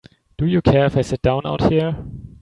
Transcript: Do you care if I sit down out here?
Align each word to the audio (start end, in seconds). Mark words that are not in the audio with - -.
Do 0.35 0.47
you 0.47 0.63
care 0.63 0.85
if 0.87 0.97
I 0.97 1.01
sit 1.01 1.21
down 1.21 1.45
out 1.45 1.71
here? 1.71 1.95